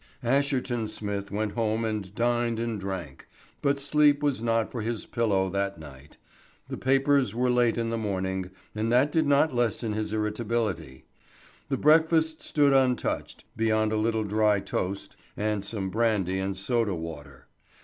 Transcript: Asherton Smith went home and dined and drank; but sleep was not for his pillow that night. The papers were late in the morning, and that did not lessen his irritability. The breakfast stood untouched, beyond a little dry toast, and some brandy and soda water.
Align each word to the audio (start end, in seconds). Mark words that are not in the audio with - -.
Asherton 0.23 0.87
Smith 0.87 1.29
went 1.29 1.51
home 1.51 1.85
and 1.85 2.15
dined 2.15 2.59
and 2.59 2.79
drank; 2.79 3.27
but 3.61 3.79
sleep 3.79 4.23
was 4.23 4.41
not 4.41 4.71
for 4.71 4.81
his 4.81 5.05
pillow 5.05 5.47
that 5.51 5.77
night. 5.79 6.17
The 6.69 6.77
papers 6.77 7.35
were 7.35 7.51
late 7.51 7.77
in 7.77 7.91
the 7.91 7.99
morning, 7.99 8.49
and 8.73 8.91
that 8.91 9.11
did 9.11 9.27
not 9.27 9.53
lessen 9.53 9.93
his 9.93 10.11
irritability. 10.11 11.05
The 11.69 11.77
breakfast 11.77 12.41
stood 12.41 12.73
untouched, 12.73 13.45
beyond 13.55 13.91
a 13.93 13.95
little 13.95 14.23
dry 14.23 14.59
toast, 14.59 15.15
and 15.37 15.63
some 15.63 15.91
brandy 15.91 16.39
and 16.39 16.57
soda 16.57 16.95
water. 16.95 17.45